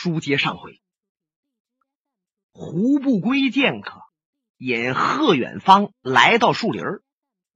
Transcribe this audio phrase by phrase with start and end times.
[0.00, 0.80] 书接上回，
[2.52, 4.00] 胡不归剑客
[4.56, 6.84] 引贺远方来到树林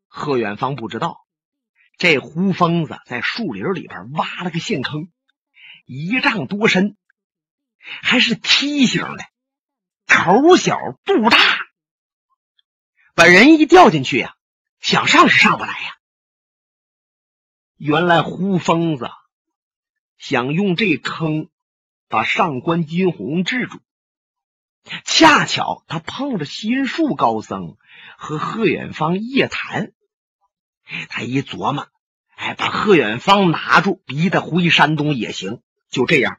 [0.08, 1.24] 贺远方不知道，
[1.98, 5.12] 这胡疯子在树林里边挖了个陷坑，
[5.84, 6.96] 一丈多深，
[7.78, 9.24] 还是梯形的，
[10.08, 11.38] 口小肚大，
[13.14, 14.34] 把人一掉进去呀，
[14.80, 15.96] 想上是上不来呀。
[17.76, 19.08] 原来胡疯子
[20.18, 21.48] 想用这坑。
[22.12, 23.80] 把上官金鸿制住，
[25.02, 27.78] 恰巧他碰着心术高僧
[28.18, 29.92] 和贺远方夜谈，
[31.08, 31.88] 他一琢磨，
[32.36, 35.62] 哎，把贺远方拿住，逼他回山东也行。
[35.88, 36.36] 就这样，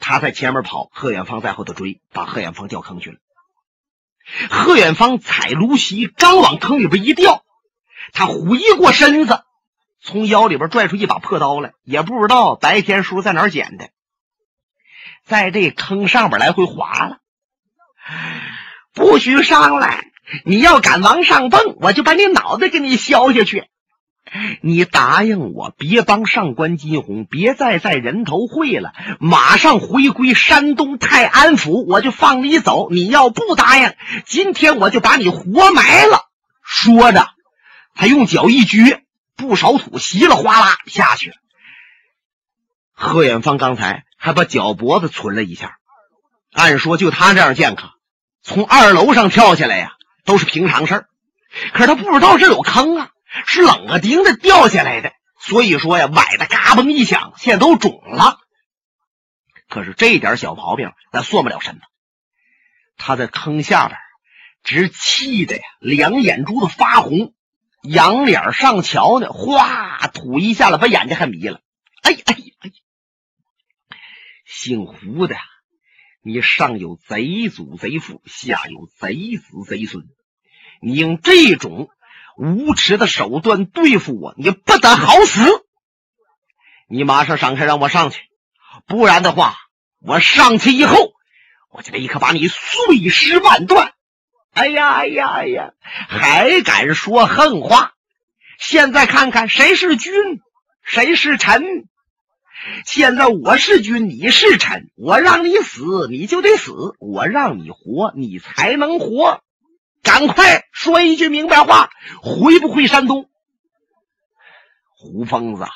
[0.00, 3.18] 他在前面跑，贺远方在后头追，把贺远方掉坑去了。
[4.48, 7.44] 贺远方踩芦席，刚往坑里边一掉，
[8.14, 9.44] 他回过身子，
[10.00, 13.90] 从腰里边拽出一把破刀来，也不知道白天叔在哪儿捡的。
[15.24, 17.18] 在这坑上边来回划了，
[18.92, 20.04] 不许上来！
[20.44, 23.64] 你要敢往上蹦，我就把你脑袋给你削下去。
[24.62, 32.90] 你答应我，别帮上官金鸿，别再在人头会了，马上回归山东泰安府，我就放你走。
[32.90, 33.94] 你要不答应，
[34.26, 36.28] 今天我就把你活埋了。
[36.62, 37.28] 说着，
[37.94, 39.00] 他用脚一撅，
[39.36, 41.36] 不少土稀里哗啦下去了。
[42.92, 44.04] 贺远方刚才。
[44.24, 45.76] 还把脚脖子存了一下。
[46.50, 47.90] 按说就他这样剑客，
[48.42, 49.92] 从二楼上跳下来呀，
[50.24, 51.08] 都是平常事儿。
[51.74, 53.10] 可是他不知道这有坑啊，
[53.46, 55.12] 是冷个钉子掉下来的。
[55.38, 58.38] 所以说呀，崴的嘎嘣一响，现在都肿了。
[59.68, 61.80] 可是这点小毛病，那算不了什么。
[62.96, 63.98] 他在坑下边，
[64.62, 67.34] 直气的呀，两眼珠子发红，
[67.82, 71.60] 仰脸上瞧呢，哗，吐一下了，把眼睛还迷了。
[72.00, 72.36] 哎哎！
[74.64, 75.36] 姓胡的，
[76.22, 80.06] 你上有贼祖贼父，下有贼子贼孙，
[80.80, 81.90] 你用这种
[82.38, 85.44] 无耻的手段对付我，你不得好死！
[86.88, 88.22] 你马上闪开，让我上去，
[88.86, 89.54] 不然的话，
[90.00, 91.12] 我上去以后，
[91.70, 93.92] 我就立刻把你碎尸万段！
[94.54, 95.72] 哎呀哎呀哎呀，
[96.08, 97.92] 还敢说横话！
[98.58, 100.14] 现在看看谁是君，
[100.82, 101.86] 谁是臣。
[102.86, 109.42] 现在我是君，你是臣，我让你死，你就得死；我让你活，你才能活。
[110.02, 111.90] 赶快说一句明白话，
[112.22, 113.28] 回不回山东？
[114.96, 115.66] 胡疯子，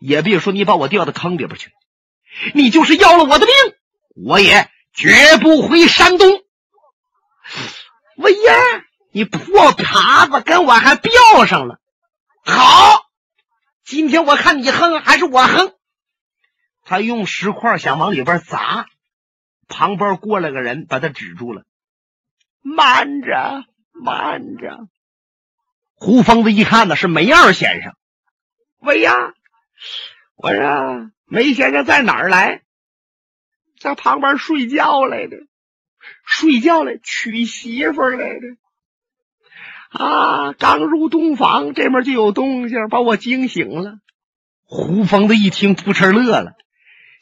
[0.00, 1.70] 也别说你把我掉到坑里边去，
[2.52, 3.54] 你就是要了我的命，
[4.26, 6.42] 我也绝不回山东。
[8.16, 8.54] 魏延，
[9.12, 11.78] 你破耙子跟我还飙上了，
[12.44, 13.04] 好，
[13.84, 15.72] 今天我看你横还是我横。
[16.84, 18.86] 他用石块想往里边砸，
[19.68, 21.64] 旁边过来个人把他止住了。
[22.60, 24.88] 慢着，慢着！
[25.94, 27.94] 胡疯子一看呢，是梅二先生。
[28.80, 29.12] 喂呀，
[30.36, 32.62] 我说梅先生在哪儿来？
[33.78, 35.36] 在旁边睡觉来的，
[36.26, 38.56] 睡觉来娶媳妇来的。
[39.90, 43.98] 啊，刚入洞房，这面就有动静，把我惊醒了。
[44.64, 46.52] 胡疯子一听，扑哧乐了。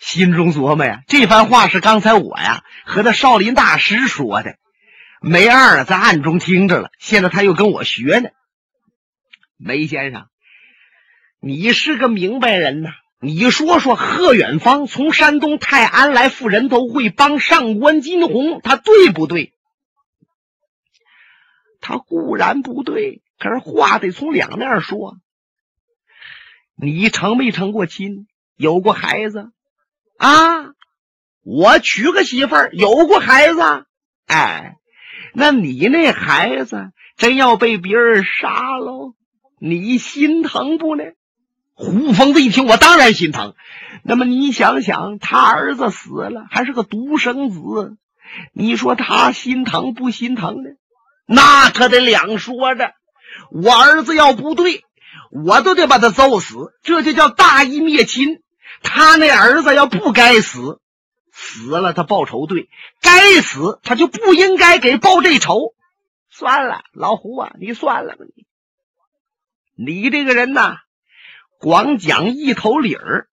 [0.02, 4.56] 心中琢磨呀，这番话是刚才我呀和那少林大师说的，
[5.20, 6.90] 梅二在暗中听着了。
[6.98, 8.30] 现在他又跟我学呢。
[9.58, 10.26] 梅先生，
[11.38, 12.90] 你是个明白人呐，
[13.20, 19.52] 你说说，贺远方从山东泰安来赴人头会，帮上官金鸿，他对不对？
[21.80, 25.16] 他固然不对，可是话得从两面说。
[26.74, 28.26] 你成没成过亲？
[28.56, 29.52] 有过孩子？
[30.22, 30.70] 啊，
[31.42, 33.60] 我娶个媳妇儿，有过孩子，
[34.26, 34.76] 哎，
[35.34, 39.14] 那你那孩子真要被别人杀喽，
[39.58, 41.02] 你心疼不呢？
[41.74, 43.54] 胡疯子一听，我当然心疼。
[44.04, 47.96] 那么你想想，他儿子死了，还是个独生子，
[48.54, 50.70] 你说他心疼不心疼呢？
[51.26, 52.92] 那可得两说着。
[53.50, 54.84] 我儿子要不对，
[55.32, 56.54] 我都得把他揍死，
[56.84, 58.41] 这就叫大义灭亲。
[58.82, 60.80] 他那儿子要不该死，
[61.32, 62.68] 死了他报仇对，
[63.00, 65.74] 该死他就不应该给报这仇。
[66.30, 68.46] 算了，老胡啊，你算了吧你。
[69.74, 70.78] 你这个人呐，
[71.58, 73.28] 光讲一头理儿，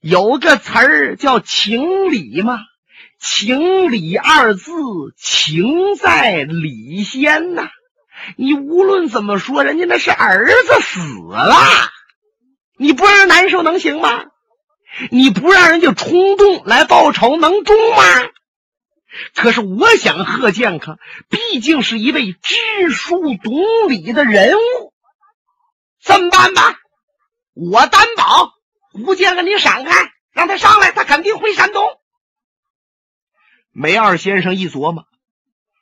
[0.00, 2.60] 有个词儿叫情理嘛。
[3.18, 4.72] 情理二字，
[5.18, 7.68] 情在理先呐。
[8.36, 11.54] 你无论怎么说，人家那是儿子死了，
[12.78, 14.24] 你不让人难受能行吗？
[15.10, 18.02] 你不让人家冲动来报仇，能中吗？
[19.34, 20.98] 可是我想，贺建康
[21.28, 23.52] 毕竟是一位知书懂
[23.88, 24.92] 礼的人物，
[26.00, 26.78] 这么办吧？
[27.54, 28.52] 我担保，
[28.92, 31.84] 胡建跟你闪开，让他上来，他肯定回山东。
[33.72, 35.06] 梅二先生一琢磨，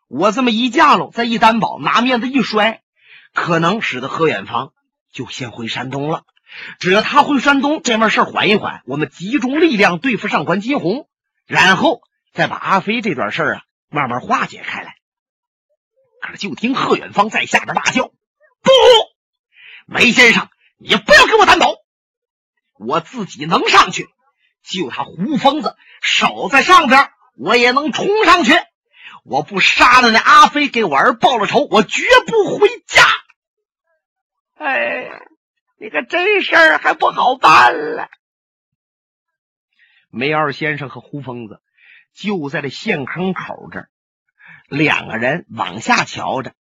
[0.08, 2.82] 我这么一架喽，再一担保，拿面子一摔，
[3.34, 4.72] 可能使得贺远芳
[5.12, 6.24] 就先回山东了。
[6.78, 11.08] 只要他回山东，这面事缓一缓，我们集中力量对付上官金鸿，
[11.46, 12.00] 然后
[12.32, 14.94] 再把阿飞这段事儿啊慢慢化解开来。
[16.20, 18.08] 可是就听贺远芳在下边大叫
[18.60, 18.70] ：“不，
[19.86, 20.48] 梅先生，
[20.78, 21.76] 你不要给我担保，
[22.78, 24.08] 我自己能上去，
[24.62, 28.52] 就他胡疯子守在上边，我也能冲上去。
[29.24, 33.02] 我不杀了那阿飞，给我儿报了仇，我绝不回家。”
[34.58, 35.08] 哎
[35.80, 38.10] 你看这事儿还不好办了。
[40.10, 41.62] 梅二先生和胡疯子
[42.12, 43.90] 就在这陷坑口这儿，
[44.68, 46.54] 两个人往下瞧着，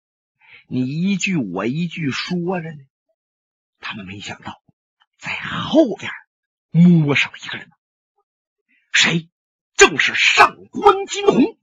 [0.68, 2.78] 你一句我一句说着呢。
[3.80, 4.62] 他们没想到，
[5.16, 6.12] 在后边
[6.70, 7.70] 摸上一个人，
[8.92, 9.30] 谁？
[9.76, 11.58] 正是上官金鸿。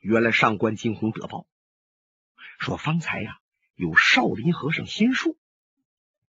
[0.00, 1.46] 原来上官金鸿得报，
[2.58, 3.38] 说方才呀
[3.74, 5.36] 有少林和尚仙术。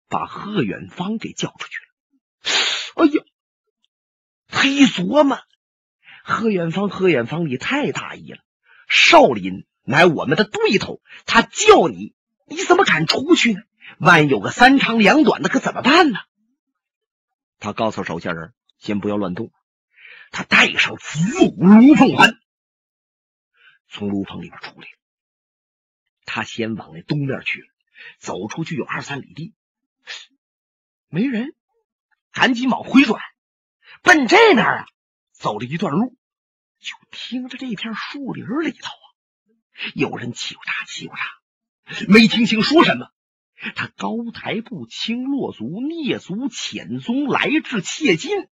[0.09, 3.05] 把贺远芳给叫出去了。
[3.05, 3.25] 哎呀，
[4.49, 5.39] 他一琢磨，
[6.25, 8.39] 贺远芳，贺远芳，你太大意了。
[8.89, 12.15] 少林乃我们的对头，他叫你，
[12.47, 13.63] 你怎么敢出去呢？
[13.99, 16.19] 万有个三长两短的，可怎么办呢？
[17.59, 19.51] 他告诉手下人，先不要乱动。
[20.31, 22.39] 他带上子午龙凤环，
[23.89, 24.89] 从炉棚里边出来。
[26.25, 27.69] 他先往那东面去了，
[28.19, 29.55] 走出去有二三里地。
[31.09, 31.55] 没人，
[32.33, 33.21] 赶紧往回转，
[34.03, 34.87] 奔这边啊！
[35.33, 36.17] 走了一段路，
[36.81, 39.07] 就听着这片树林里头啊，
[39.95, 43.09] 有人叽咕喳叽咕喳，没听清说什么。
[43.75, 48.49] 他高抬步，轻落足，蹑足潜踪，来至切近，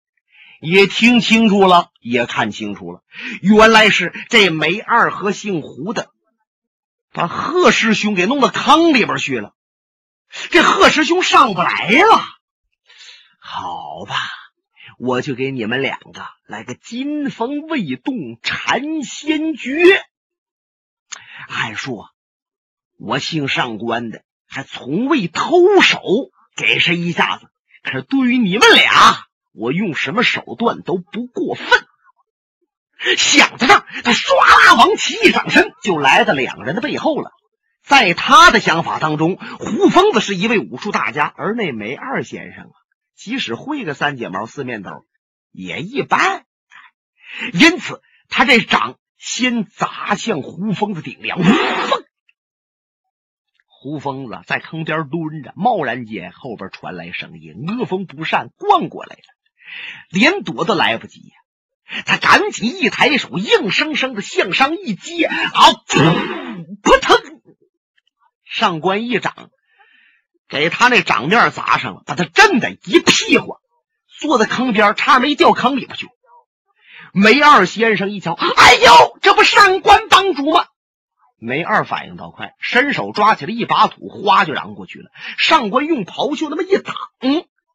[0.59, 3.04] 也听清楚了，也看清楚了，
[3.42, 6.12] 原来是这梅二和姓胡的，
[7.12, 9.56] 把贺师兄给弄到坑里边去了。
[10.50, 12.40] 这贺师兄上不来了。
[13.43, 14.15] 好吧，
[14.99, 19.73] 我就给你们两个来个金风未动禅仙诀。
[21.47, 22.11] 按说，
[22.99, 25.99] 我姓上官的，还从未偷手
[26.55, 27.47] 给谁一下子。
[27.81, 31.85] 可是对于你们俩，我用什么手段都不过分。
[33.17, 33.73] 想着这，
[34.03, 37.31] 他唰啦往起一转身，就来到两个人的背后了。
[37.83, 42.77] 在他的想法当中，胡疯子是一位武术大家，而那梅二先生啊，
[43.23, 45.06] 即使会个三剪毛四面斗，
[45.51, 46.47] 也一般。
[47.53, 51.38] 因此，他这掌先砸向胡疯子顶梁。
[53.68, 59.21] 胡疯子在坑边蹲着，贸然间后边传来声音，恶风不善，灌过来了，
[60.09, 62.03] 连躲都来不及呀！
[62.07, 65.73] 他赶紧一抬手，硬生生的向上一接，啊，
[66.81, 67.41] 扑腾！
[68.45, 69.51] 上官一掌
[70.51, 73.56] 给他那掌面砸上了，把他震的一屁股，
[74.19, 76.09] 坐在坑边，差没掉坑里边去。
[77.13, 80.66] 梅二先生一瞧，哎呦，这不上官帮主吗？
[81.40, 85.09] 梅二反应倒快，伸手抓起了一把土，哗就嚷过去了。
[85.37, 86.95] 上官用袍袖那么一挡，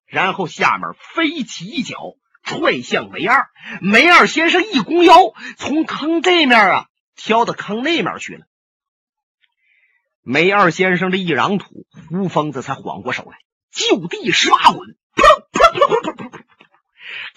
[0.07, 1.97] 然后下面飞起一脚，
[2.45, 3.47] 踹向梅二。
[3.81, 6.87] 梅二先生一弓腰，从坑这面啊
[7.17, 8.45] 跳到坑那面去了。
[10.29, 13.39] 梅二先生这一嚷土，胡疯子才缓过手来，
[13.71, 14.97] 就地十八滚，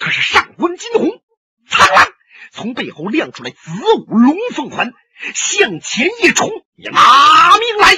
[0.00, 1.22] 可是上官金鸿
[1.68, 2.12] 苍啷
[2.50, 3.70] 从背后亮出来子
[4.08, 4.92] 午龙凤环，
[5.34, 6.50] 向前一冲，
[6.90, 7.96] 拿命来！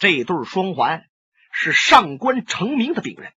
[0.00, 1.04] 这对双环
[1.52, 3.32] 是上官成名的兵刃，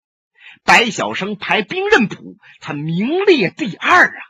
[0.63, 4.21] 白晓生排兵刃谱，他名列第二啊！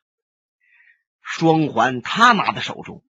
[1.21, 3.04] 双环他拿在手中。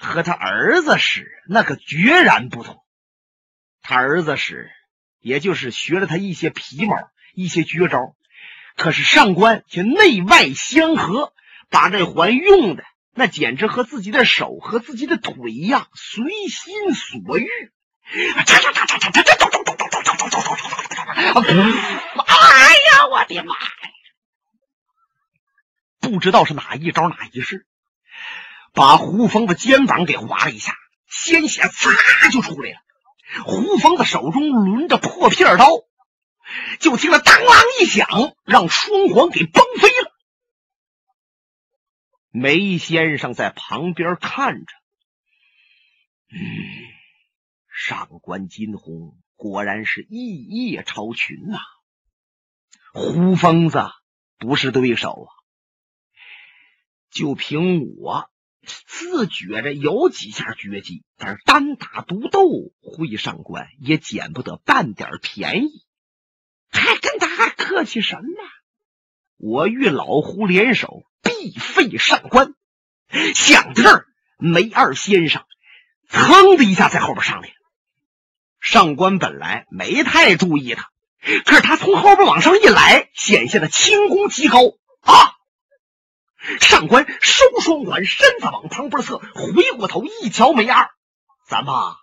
[0.00, 2.82] 和他儿子使那可决然不同。
[3.82, 4.70] 他儿子使，
[5.20, 6.96] 也就是学了他一些皮毛、
[7.34, 8.16] 一些绝招，
[8.76, 11.34] 可是上官却内外相合，
[11.68, 17.48] 把这环用的那简直和自己的手和自己的腿一样，随心所欲。
[18.12, 18.42] 哎
[22.86, 23.60] 呀，我的妈呀！
[26.00, 27.66] 不知道是哪一招哪一式。
[28.72, 30.74] 把胡峰的肩膀给划了一下，
[31.06, 32.76] 鲜血呲就出来了。
[33.44, 35.66] 胡峰的手中抡着破片刀，
[36.80, 38.06] 就听了当啷一响，
[38.44, 40.12] 让双环给崩飞了。
[42.32, 44.72] 梅先生在旁边看着，
[46.32, 46.38] 嗯，
[47.68, 51.58] 上官金鸿果然是异业超群呐，
[52.92, 53.84] 胡疯子
[54.38, 55.30] 不是对手啊！
[57.10, 58.30] 就凭我
[58.64, 62.48] 自觉着有几下绝技，但是单打独斗
[62.82, 65.84] 会上官也捡不得半点便宜，
[66.70, 68.24] 还跟他客气什么？
[69.36, 71.04] 我与老胡联手。
[71.22, 72.54] 必废上官。
[73.34, 74.06] 想到这儿，
[74.38, 75.44] 梅二先生
[76.08, 77.54] 噌的一下在后边上来了。
[78.58, 80.88] 上官本来没太注意他，
[81.44, 84.60] 可是他从后边往上一来，显现的轻功极高
[85.02, 85.36] 啊！
[86.60, 90.90] 上官收双环，身子往旁边侧，回过头一瞧，梅二，
[91.46, 91.96] 怎么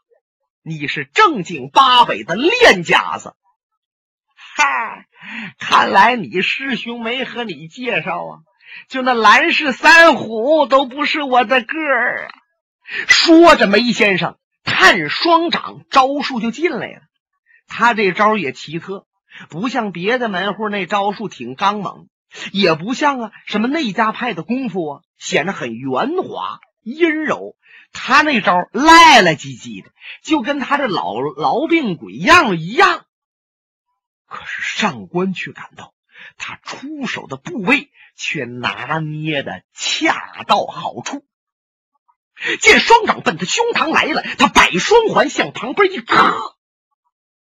[0.62, 3.36] 你是正经八百的练家子？
[4.36, 5.08] 嗨，
[5.60, 8.40] 看来你师兄没和你介绍啊。
[8.90, 12.32] 就那蓝氏三虎都不是我的个儿啊！
[13.08, 17.02] 说着，梅先生探双掌，招数就进来了。
[17.68, 19.08] 他这招也奇特，
[19.50, 22.08] 不像别的门户那招数挺刚猛，
[22.52, 27.56] 也不像啊什么内家派的功夫啊，显得很圆滑阴柔。
[27.92, 29.92] 他那招赖赖唧唧的，
[30.24, 33.06] 就跟他这老痨病鬼样一样。
[34.28, 35.94] 可是上官却感到。
[36.36, 41.24] 他出手的部位却拿捏的恰到好处，
[42.60, 46.56] 见双掌奔他胸膛来了，他摆双环向旁边一磕，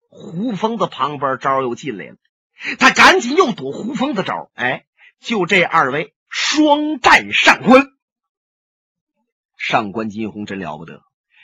[0.09, 2.15] 胡疯子旁边招又进来了，
[2.79, 4.85] 他赶紧又躲胡疯子招，哎，
[5.27, 7.83] 就这二位双战上官，
[9.57, 11.03] 上官金鸿真了不得，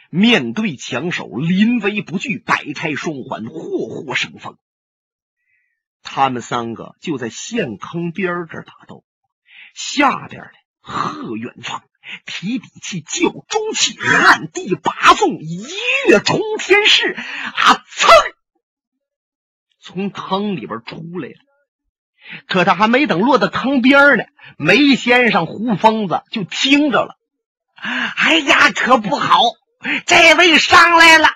[0.10, 4.58] 面对强手临危不惧，摆开双环，霍霍生风。
[6.02, 9.04] 他们三个就在陷坑边这打斗，
[9.76, 11.84] 下边的贺远方
[12.26, 15.62] 提笔气叫中气，暗地拔纵一
[16.08, 17.84] 跃冲天式，啊！
[17.90, 18.08] 噌，
[19.82, 21.53] 从坑里边出来了。
[22.48, 24.24] 可他还没等落到坑边呢，
[24.58, 27.16] 梅先生胡疯子就听着了。
[28.16, 29.40] 哎呀，可不好！
[30.06, 31.28] 这位上来了，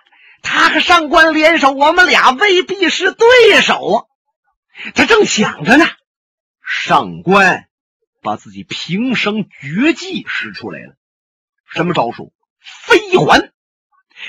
[0.42, 4.06] 他和上官联手，我们俩未必是对手啊！
[4.96, 5.86] 他正想着呢，
[6.66, 7.68] 上官
[8.22, 10.96] 把自己平生绝技使出来了。
[11.66, 12.32] 什么招数？
[12.62, 13.52] 飞环。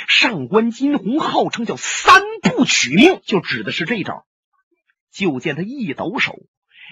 [0.06, 4.26] 上官金鸿号称叫三步取命，就指的是这招。
[5.12, 6.38] 就见他一抖手，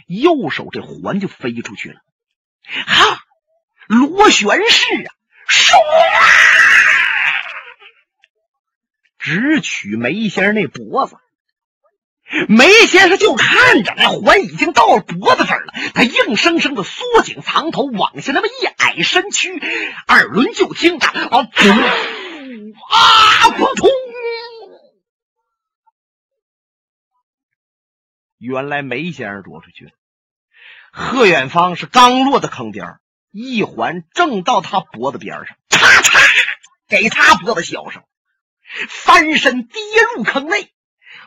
[0.06, 2.00] 右手这环就飞出去了。
[2.87, 3.18] 哈，
[3.87, 5.12] 螺旋式啊，
[5.49, 5.76] 唰，
[9.18, 11.16] 直取梅先生那脖子。
[12.49, 19.56] 梅先生就看着那环已经到了脖子这儿了，他硬生生的缩紧藏头，往下那么一矮身躯，
[20.08, 21.70] 耳轮就听着啊，噗
[22.90, 23.88] 啊，扑通！
[28.46, 29.90] 原来梅先生躲出去了，
[30.92, 33.00] 贺远方是刚落到坑边，
[33.32, 36.20] 一环正到他脖子边上，嚓嚓，
[36.88, 38.04] 给他脖子削上，
[38.88, 39.80] 翻身跌
[40.14, 40.72] 入坑内。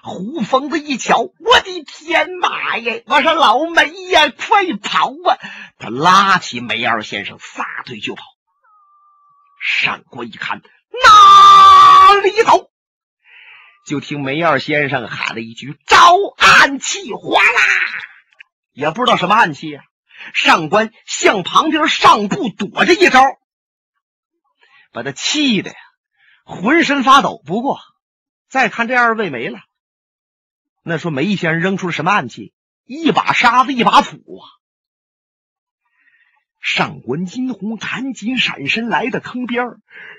[0.01, 3.01] 胡疯子一瞧，我的天妈呀！
[3.05, 5.37] 我说老梅呀，快跑啊！
[5.77, 8.23] 他拉起梅二先生，撒腿就跑。
[9.61, 10.61] 上官一看，
[11.03, 12.68] 哪里走？
[13.89, 15.97] 就听梅二先生喊了一句：“招
[16.37, 17.59] 暗器！”哗啦，
[18.71, 19.83] 也不知道什么暗器啊。
[20.35, 23.23] 上官向旁边上步躲着一招，
[24.91, 25.77] 把他气的呀，
[26.43, 27.41] 浑身发抖。
[27.43, 27.79] 不过
[28.47, 29.59] 再看这二位没了。
[30.83, 32.53] 那说梅先生扔出了什么暗器？
[32.85, 34.45] 一把沙子，一把土啊！
[36.59, 39.65] 上官金鸿赶紧闪身来到坑边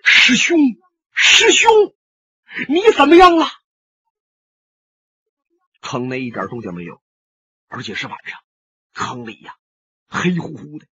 [0.02, 0.58] 师兄，
[1.12, 1.70] 师兄，
[2.68, 3.46] 你怎么样了？
[5.80, 7.02] 坑内一点动静没有，
[7.68, 8.40] 而且是晚上，
[8.92, 9.54] 坑里呀
[10.06, 10.86] 黑乎乎的。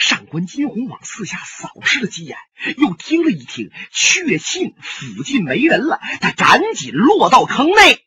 [0.00, 2.38] 上官金鸿往四下扫视了几眼，
[2.78, 8.06] 又听了一听，确信附近没人了，他赶紧落到坑内。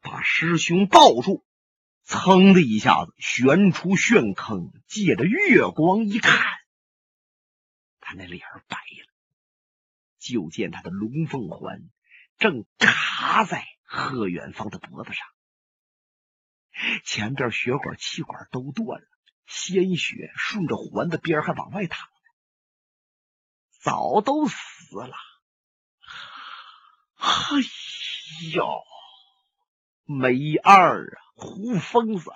[0.00, 1.44] 把师兄抱住，
[2.06, 6.40] 噌的一下子悬出旋坑，借着月光一看，
[8.00, 9.12] 他那脸白了，
[10.18, 11.82] 就见他的龙凤环
[12.38, 15.26] 正卡在贺远方的脖子上，
[17.04, 19.06] 前边血管、气管都断了，
[19.46, 22.08] 鲜血顺着环的边还往外淌，
[23.80, 24.56] 早都死
[24.98, 25.16] 了。
[27.16, 27.30] 哎
[28.52, 28.84] 呦！
[30.04, 32.30] 梅二啊，胡疯子，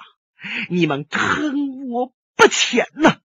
[0.70, 3.20] 你们坑我不浅呐！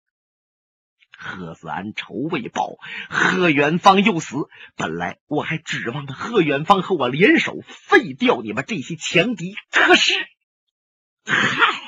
[1.25, 2.77] 贺子安仇未报，
[3.09, 4.37] 贺元芳又死。
[4.77, 10.13] 本来我还指望着贺元芳和我联手废掉你们这些强敌，可是，
[11.25, 11.81] 嗨，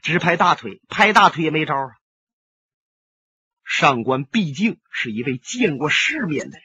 [0.00, 1.90] 只拍大腿，拍大腿也没招啊！
[3.64, 6.64] 上官毕竟是一位见过世面的人，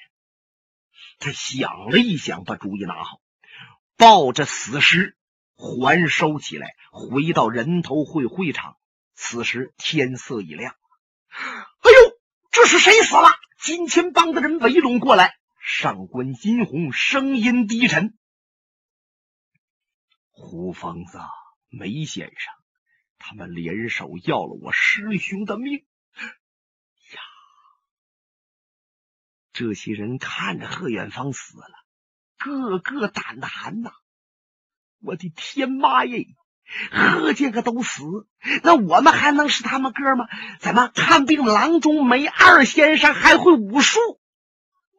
[1.19, 3.21] 他想了一想，把主意拿好，
[3.97, 5.17] 抱着死尸
[5.55, 8.77] 还收起来，回到人头会会场。
[9.19, 10.75] 此时天色已亮。
[11.37, 12.19] 哎呦，
[12.51, 13.29] 这是谁死了？
[13.59, 15.35] 金钱帮的人围拢过来。
[15.59, 18.17] 上官金鸿声音低沉
[20.31, 21.19] ：“胡疯子，
[21.69, 22.53] 梅先生，
[23.17, 25.85] 他们联手要了我师兄的命。”
[27.13, 27.21] 呀，
[29.51, 31.85] 这些人看着贺远芳死了，
[32.37, 33.91] 个个胆寒呐！
[34.99, 36.27] 我的天妈耶！
[36.91, 38.03] 贺家个都死，
[38.63, 40.27] 那我们还能是他们哥吗？
[40.59, 43.99] 怎么看病郎中梅二先生还会武术？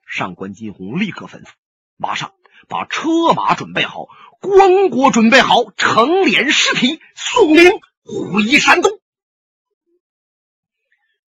[0.06, 1.48] 上官金鸿立刻吩咐，
[1.96, 2.32] 马上
[2.68, 4.06] 把车马准备好，
[4.40, 8.90] 棺椁准备好，成殓尸体，送灵回山东。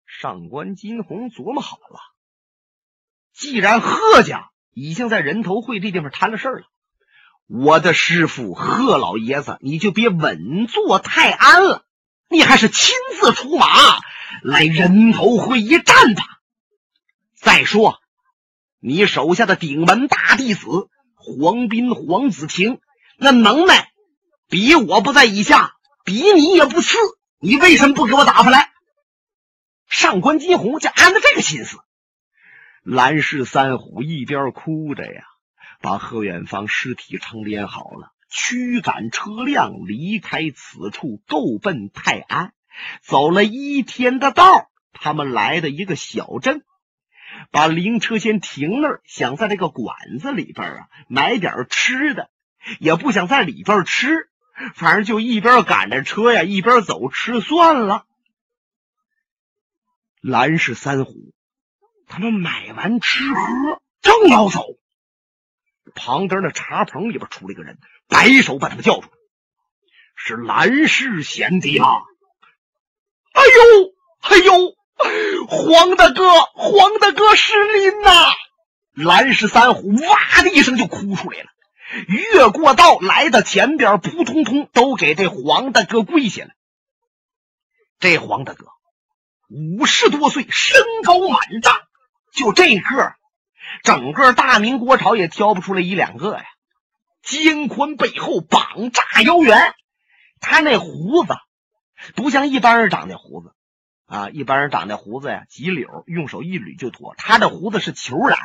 [0.06, 1.98] 上官金鸿琢磨好了，
[3.32, 6.66] 既然贺家已经在人头会这地方谈了事儿了。
[7.48, 11.82] 我的师傅贺老爷子，你就别稳坐泰安了，
[12.28, 13.66] 你还是亲自出马
[14.42, 16.22] 来人头会一战吧。
[17.34, 18.00] 再说，
[18.80, 22.80] 你手下的顶门大弟子黄斌、黄子晴，
[23.16, 23.92] 那能耐
[24.50, 25.72] 比我不在以下，
[26.04, 26.98] 比你也不次，
[27.40, 28.72] 你为什么不给我打回来？
[29.88, 31.78] 上官金鸿就安了这个心思。
[32.82, 35.22] 蓝氏三虎一边哭着呀。
[35.80, 42.52] 把贺远方尸体成殓好了，驱赶车辆离开此处，够奔泰安。
[43.00, 46.62] 走了一天的道，他们来的一个小镇，
[47.50, 52.30] 把灵车先停那儿，想在这个馆子里边啊买点吃的，
[52.78, 54.28] 也不想在里边吃，
[54.74, 58.04] 反正就一边赶着车呀，一边走吃算了。
[60.20, 61.32] 蓝氏三虎，
[62.06, 64.64] 他们买完吃喝，正要走。
[65.94, 69.08] 旁边那茶棚里边出来个人，摆手把他们叫住
[70.16, 71.86] ：“是蓝氏贤弟啊！”
[73.32, 78.10] 哎呦，哎呦，黄大哥，黄大哥失灵呐！
[78.94, 81.46] 蓝氏三虎哇的一声就哭出来了，
[82.08, 86.50] 越过道来到前边，扑通通都给这黄大哥跪下了。
[88.00, 88.66] 这黄大哥
[89.48, 91.80] 五十多岁，身高满丈，
[92.32, 93.17] 就这个。
[93.82, 96.44] 整个大明国朝也挑不出来一两个呀！
[97.22, 99.74] 肩宽背厚，膀炸腰圆，
[100.40, 101.34] 他那胡子
[102.14, 103.52] 不像一般人长那胡子
[104.06, 104.30] 啊！
[104.30, 107.14] 一般人长那胡子呀，几绺，用手一捋就脱。
[107.18, 108.38] 他这胡子是球染，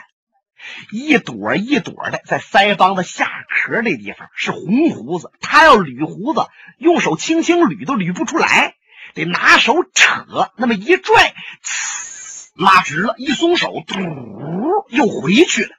[0.91, 5.31] 一朵一朵的，在腮帮子下壳那地方是红胡子。
[5.39, 8.75] 他要捋胡子，用手轻轻捋都捋不出来，
[9.13, 11.33] 得拿手扯，那么一拽，
[11.63, 12.12] 呲
[12.53, 13.95] 拉直了，一松手，嘟，
[14.89, 15.75] 又回去了。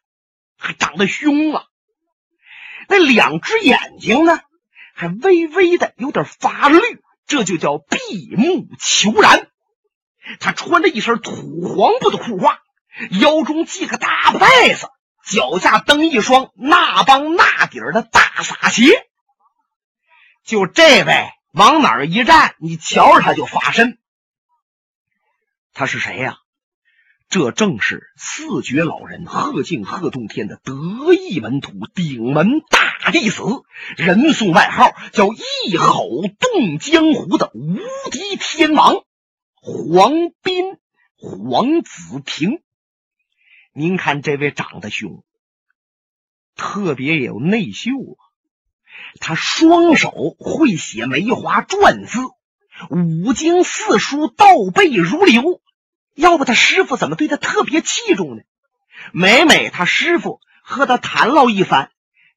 [0.57, 1.65] 还长得凶啊！
[2.89, 4.41] 那两只眼睛呢，
[4.95, 6.79] 还微微的有点发绿，
[7.27, 9.51] 这就叫闭目求然。
[10.41, 11.33] 他穿着一身土
[11.77, 12.59] 黄布的裤褂，
[13.21, 14.89] 腰中系个大袋子，
[15.27, 19.07] 脚下蹬一双那帮那底儿的大洒鞋。
[20.45, 23.99] 就这位往哪儿一站，你瞧着他就发身。
[25.75, 26.39] 他是谁呀？
[27.35, 33.43] 这正是四绝老人贺敬贺洞天的得意门徒，顶门大弟子，
[33.97, 37.77] 人送外号叫一吼动江湖的无
[38.13, 39.03] 敌天王
[39.57, 40.13] 黄
[40.45, 40.77] 斌
[41.17, 42.63] 黄子平。
[43.73, 45.25] 您看这位长得凶，
[46.55, 48.31] 特别有内秀啊！
[49.19, 52.21] 他双手会写梅花篆字，
[52.91, 55.61] 五经四书倒背如流。
[56.15, 58.43] 要不他师傅怎么对他特别器重呢？
[59.13, 61.91] 每每他师傅和他谈唠一番，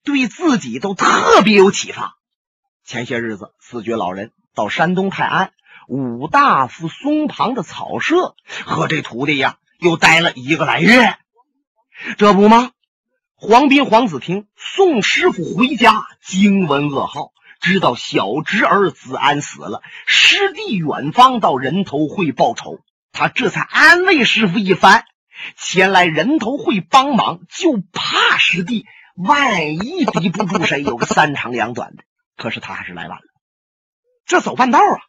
[0.03, 2.17] 对自己都特别有启发。
[2.83, 5.51] 前些日子，四绝老人到山东泰安
[5.87, 8.35] 武大夫松旁的草舍，
[8.65, 11.15] 和这徒弟呀又待了一个来月。
[12.17, 12.71] 这不吗？
[13.35, 22.79] 黄斌、黄子平送师傅回家，惊闻噩耗，知道小侄儿子安死了，师弟远方到人头会报仇。
[23.17, 25.03] 他这才安慰师傅一番，
[25.55, 32.03] 前来人头会帮忙，就怕师弟万一抵不住谁，有个三长两短的。
[32.35, 33.23] 可是他还是来晚了。
[34.27, 35.01] 这走半道啊，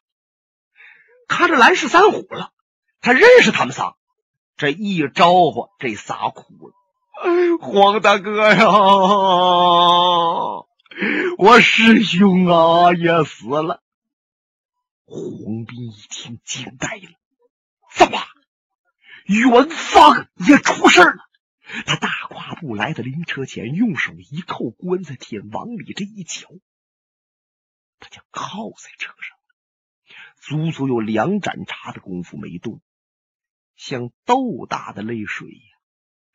[1.28, 2.50] 看着蓝氏三虎了，
[3.02, 3.94] 他认识他们仨。
[4.56, 6.72] 这一招呼，这仨哭了
[7.60, 8.66] ：“黄大哥呀，
[11.36, 13.82] 我师兄啊也死了。”
[15.04, 17.10] 黄斌一听，惊呆了
[17.98, 18.18] ：“怎么，
[19.26, 21.28] 元芳也出事了？”
[21.84, 26.48] 他大跨步来到灵车前，用手一扣棺材铁，往里这一瞧，
[27.98, 29.44] 他就靠在车上了，
[30.36, 32.80] 足足有两盏茶的功夫没动。
[33.76, 35.78] 像豆大的泪水呀，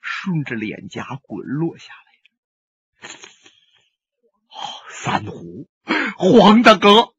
[0.02, 3.10] 顺着脸颊滚落下来。
[4.92, 5.68] 三虎，
[6.16, 7.16] 黄大哥，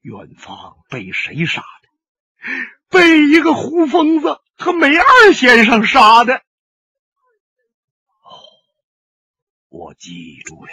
[0.00, 1.88] 远方被谁杀的？
[2.92, 6.34] 被一个胡疯子和梅二先生杀的。
[8.22, 8.30] 哦，
[9.68, 10.70] 我记住了。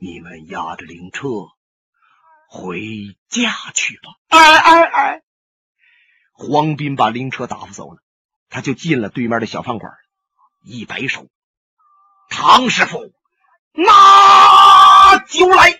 [0.00, 1.28] 你们押着灵车
[2.48, 2.80] 回
[3.28, 4.10] 家去吧。
[4.28, 5.22] 哎哎哎！
[6.32, 7.98] 黄斌把灵车打发走了，
[8.48, 9.92] 他就进了对面的小饭馆，
[10.62, 11.26] 一摆手
[12.30, 13.12] ：“唐师傅，
[13.72, 15.76] 拿酒来！”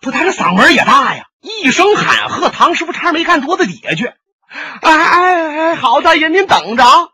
[0.00, 4.06] 不，他这嗓门也大呀，一声喊喝，唐师傅差点没干桌子底下去。
[4.46, 7.08] 哎哎哎，好大爷，您等着啊！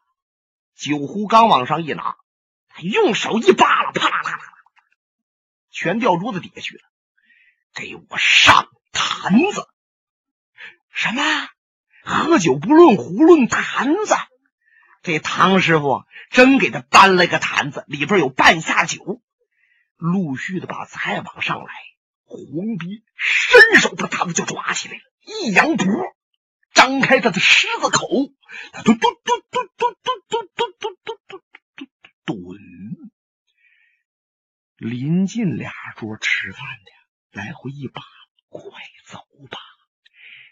[0.77, 2.17] 酒壶刚往上一拿，
[2.69, 4.39] 他用手一扒拉，啪啦啦啦，
[5.71, 6.83] 全掉桌子底下去了。
[7.75, 9.69] 给我上坛子！
[10.93, 11.23] 什么？
[12.05, 14.15] 喝酒不论壶，论坛子。
[15.03, 19.21] 这唐师傅真给他搬了个坛子，里边有半下酒，
[19.97, 21.73] 陆续的把菜往上来。
[22.25, 25.87] 黄斌伸手把坛子就抓起来了，一扬脖，
[26.73, 28.09] 张开他的狮子口，
[28.85, 31.39] 嘟嘟嘟嘟嘟嘟嘟嘟嘟嘟嘟
[31.77, 31.87] 嘟
[32.25, 32.55] 嘟。
[34.77, 38.03] 临近俩桌吃饭的，来回一把，
[38.49, 38.71] 快
[39.07, 39.19] 走
[39.51, 39.59] 吧。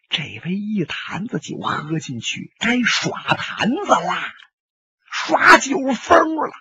[0.09, 4.35] 这杯一坛子酒喝进去，该耍坛子啦，
[5.11, 6.53] 耍酒疯了。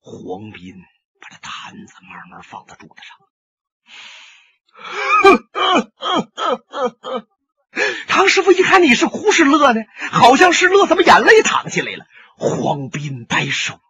[0.00, 0.76] 黄斌
[1.20, 3.23] 把这坛子慢慢放在桌子上。
[8.08, 9.80] 唐师傅一看你是哭是乐呢？
[10.10, 12.06] 好像是乐，怎么眼泪淌下来了？
[12.36, 13.80] 黄斌摆手，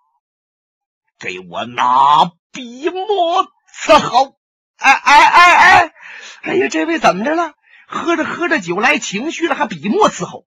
[1.18, 4.38] 给我拿笔墨伺候。
[4.76, 5.92] 哎哎哎哎，
[6.42, 7.54] 哎呀，这位怎么着了？
[7.86, 10.46] 喝着喝着酒来情绪了，还笔墨伺候。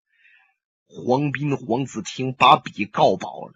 [0.88, 3.54] 黄斌、黄子听把笔告饱了，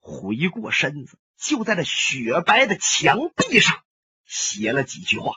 [0.00, 3.78] 回过身子，就在这雪白的墙壁上
[4.26, 5.32] 写了几句话，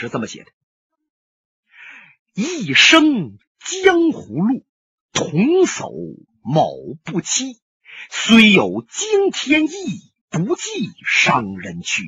[0.00, 0.50] 是这么写的
[2.34, 4.64] ：“一生江湖路，
[5.12, 5.30] 同
[5.66, 7.60] 叟某不欺。
[8.10, 12.04] 虽有惊天意，不计伤人躯。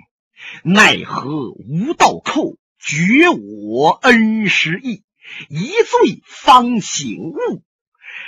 [0.65, 5.05] 奈何无道寇。”绝我恩师意，
[5.49, 7.63] 一醉方醒悟，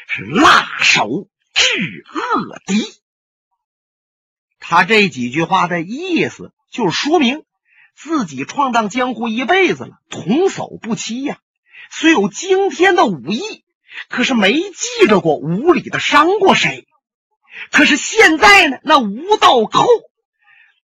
[0.06, 2.84] 是辣手治恶敌。
[4.60, 7.44] 他这几句话的意思，就是说明
[8.04, 11.38] 自己闯荡江湖一辈子了，童叟不欺呀。
[11.90, 13.64] 虽有惊天的武艺，
[14.10, 16.86] 可是没记着过无理的伤过谁。
[17.70, 19.88] 可是现在呢，那无道寇。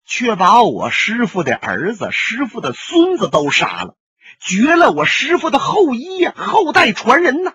[0.06, 3.96] 却把我师傅的儿子、师傅的孙子都杀了，
[4.40, 7.52] 绝了我师傅的后裔呀，后代传人呐！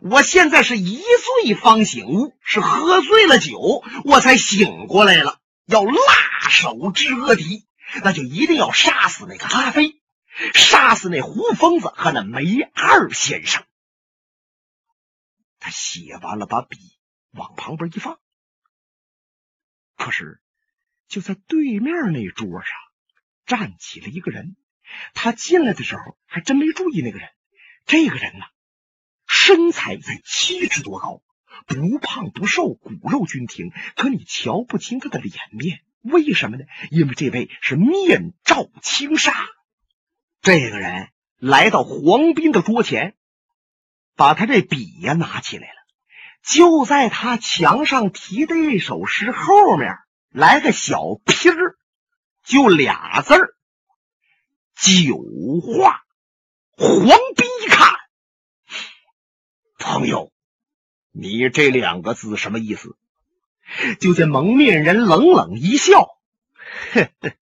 [0.00, 1.04] 我现在是一
[1.44, 5.36] 醉方醒悟，是喝醉了酒，我才醒过来了。
[5.66, 7.64] 要辣手之恶敌，
[8.02, 10.00] 那就一定要杀死那个阿飞，
[10.54, 13.64] 杀死那胡疯子和那梅二先生。
[15.58, 16.76] 他写完了，把笔
[17.30, 18.18] 往旁边一放，
[19.96, 20.40] 可是。
[21.06, 22.70] 就在对面那桌上
[23.44, 24.56] 站起了一个人，
[25.12, 27.28] 他进来的时候还真没注意那个人。
[27.84, 28.46] 这个人呢，
[29.28, 31.22] 身材在七尺多高，
[31.66, 35.84] 不胖不瘦，骨肉均挺，可你瞧不清他的脸面。
[36.04, 36.64] 为什么呢？
[36.90, 39.34] 因为这位是面罩轻纱。
[40.40, 43.16] 这个人来到黄斌的桌前，
[44.14, 45.74] 把他这笔呀拿起来了，
[46.42, 49.96] 就在他墙上题的一首诗后面。
[50.28, 51.76] 来个小批儿，
[52.42, 53.54] 就俩字儿，
[54.74, 55.16] 酒
[55.60, 56.02] 话。
[56.76, 57.94] 黄斌一看，
[59.78, 60.32] 朋友，
[61.12, 62.96] 你这两个字什么意思？
[64.00, 66.16] 就见蒙面人冷冷一笑，
[66.92, 67.32] 呵呵，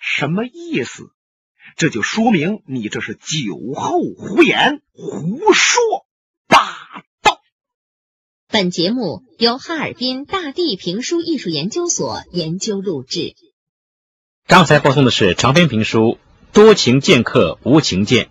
[0.00, 1.10] 什么意思？
[1.76, 6.06] 这就说明你这是酒后胡言，胡说
[6.46, 7.40] 八道。
[8.48, 13.34] 本节目由哈尔滨大地评书艺术研究所研究录制。
[14.46, 15.98] 刚才播送的是长篇评书
[16.52, 18.26] 《多情剑客无情剑》，